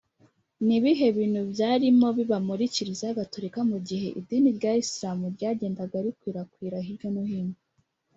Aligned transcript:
ni 0.65 0.73
ibihe 0.77 1.07
bintu 1.17 1.41
byarimo 1.51 2.07
biba 2.17 2.37
muri 2.47 2.63
kiliziya 2.73 3.17
gatolika 3.19 3.59
mu 3.71 3.77
gihe 3.87 4.07
idini 4.19 4.49
rya 4.57 4.71
isilamu 4.83 5.25
ryagendaga 5.35 5.97
rikwirakwira 6.05 6.77
hirya 6.87 7.09
no 7.15 7.23
hino? 7.31 7.55